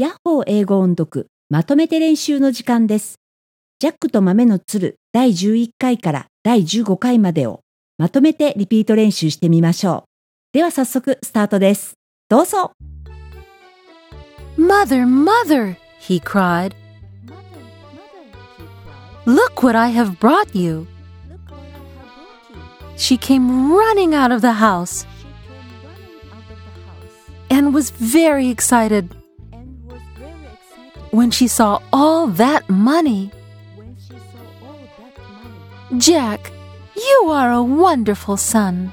[0.00, 3.18] ヤッホー英語音読まとめて練習の時間です。
[3.80, 7.62] ジャックと豆の鶴第11回から第15回までを
[7.98, 10.08] まとめてリピート練習してみましょう。
[10.52, 11.94] では早速スタートです。
[12.28, 12.70] どうぞ
[14.56, 16.76] Mother, mother, he cried,
[19.26, 20.86] look what I have brought you.
[22.96, 25.08] She came running out of the house
[27.50, 29.17] and was very excited
[31.10, 33.30] when she saw all that money.
[35.96, 36.52] Jack,
[36.96, 38.92] you are a wonderful son.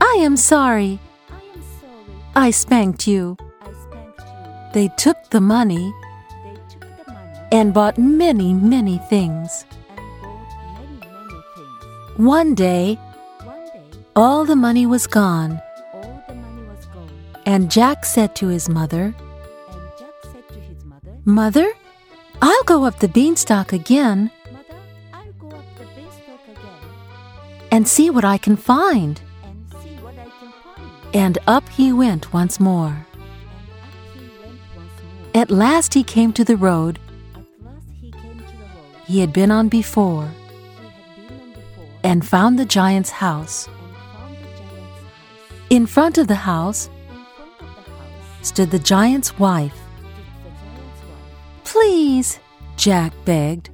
[0.00, 1.00] I am sorry.
[2.34, 3.36] I spanked you.
[4.74, 5.92] They took the money
[7.50, 9.64] and bought many, many things.
[12.16, 12.98] One day,
[14.14, 15.60] all the money was gone,
[17.48, 19.14] and Jack said to his mother,
[21.24, 21.72] Mother,
[22.42, 24.30] I'll go up the beanstalk again
[27.72, 29.18] and see what I can find.
[31.14, 33.06] And up he went once more.
[35.34, 36.98] At last he came to the road
[39.06, 40.30] he had been on before
[42.04, 43.70] and found the giant's house.
[45.70, 46.90] In front of the house
[48.48, 49.78] stood the giant's wife.
[51.64, 52.40] Please,
[52.76, 53.68] Jack begged.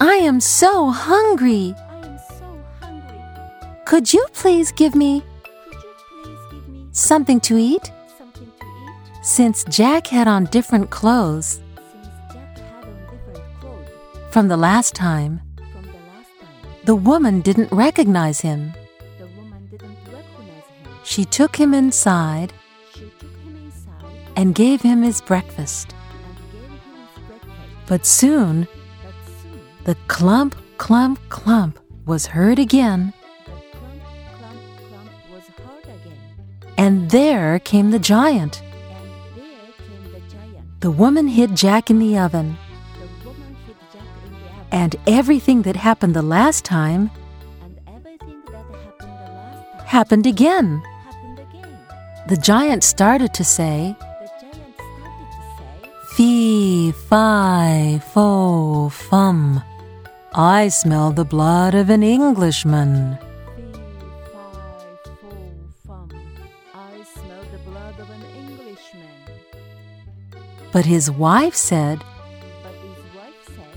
[0.00, 1.74] I am so hungry.
[3.84, 5.24] Could you please give me
[6.92, 7.90] something to eat?
[9.22, 11.60] Since Jack had on different clothes
[14.30, 15.40] from the last time,
[16.84, 18.72] the woman didn't recognize him.
[21.08, 22.52] She took him inside
[24.36, 25.94] and gave him his breakfast.
[27.86, 28.68] But soon,
[29.84, 33.14] the clump, clump, clump was heard again,
[36.76, 38.62] and there came the giant.
[40.80, 42.58] The woman hid Jack in the oven,
[44.70, 47.10] and everything that happened the last time
[49.86, 50.82] happened again.
[52.28, 53.96] The giant started to say,
[56.12, 59.62] Fee, fi, fo, fum.
[60.34, 63.16] I smell the blood of an Englishman.
[70.70, 72.04] But his wife said,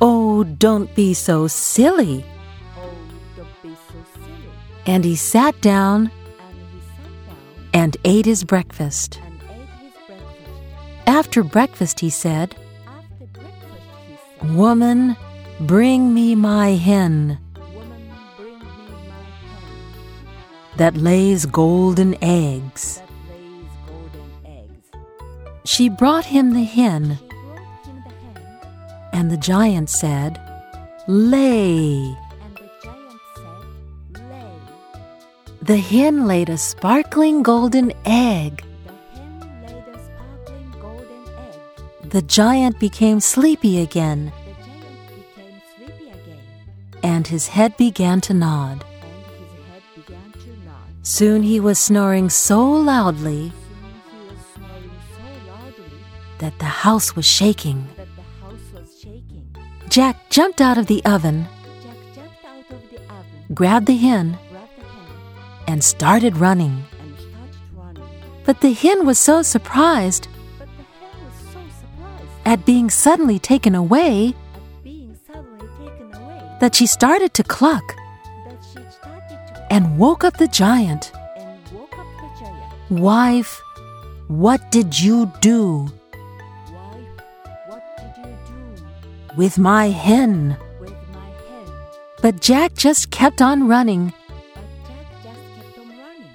[0.00, 2.24] oh, oh, don't be so silly.
[4.86, 6.10] And he sat down
[7.72, 9.20] and ate his breakfast.
[11.06, 12.54] After breakfast, he said,
[14.42, 15.16] Woman,
[15.60, 17.38] bring me my hen
[20.76, 23.02] that lays golden eggs.
[25.64, 27.18] She brought him the hen,
[29.12, 30.40] and the giant said,
[31.08, 32.16] Lay.
[35.68, 38.64] The hen laid a sparkling golden egg.
[42.04, 44.32] The giant became sleepy again,
[47.02, 48.82] and his head began to nod.
[51.02, 53.52] Soon he was snoring so loudly
[56.38, 57.86] that the house was shaking.
[59.90, 61.46] Jack jumped out of the oven,
[63.52, 64.38] grabbed the hen,
[65.68, 66.82] and started running.
[68.44, 70.26] But the hen was so surprised
[72.46, 74.34] at being suddenly taken away
[76.60, 77.84] that she started to cluck
[79.70, 81.12] and woke up the giant.
[82.88, 83.60] Wife,
[84.28, 85.92] what did you do
[89.36, 90.56] with my hen?
[92.22, 94.14] But Jack just kept on running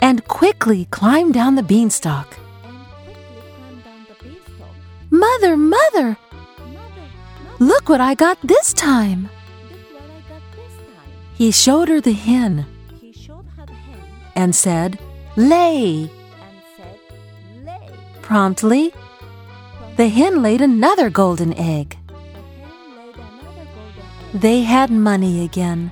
[0.00, 2.38] and quickly climbed down the beanstalk.
[5.10, 6.16] Mother, mother,
[7.58, 9.30] look what I got this time.
[11.34, 12.66] He showed her the hen
[14.34, 14.98] and said,
[15.36, 16.10] Lay.
[18.22, 18.92] Promptly,
[19.96, 21.96] the hen laid another golden egg.
[24.34, 25.90] They had money again,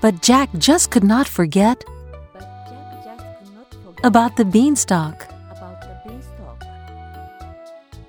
[0.00, 1.84] but Jack just could not forget
[4.02, 5.14] about the beanstalk.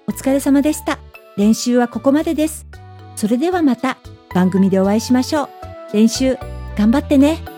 [0.08, 1.00] お疲れ様でした。
[1.38, 2.66] 練習はここまでです。
[3.16, 3.98] それではまた
[4.34, 5.50] 番組でお会いしましょう。
[5.94, 6.38] 練習
[6.78, 7.53] 頑張ってね。